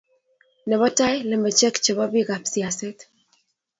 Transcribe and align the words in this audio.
nebo 0.69 0.85
tai, 0.97 1.17
lembechek 1.29 1.75
chebo 1.83 2.03
bikaap 2.13 2.43
siaset 2.51 2.97